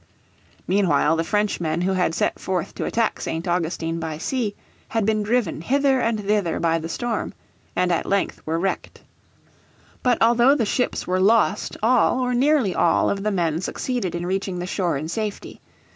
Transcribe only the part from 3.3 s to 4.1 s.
Augustine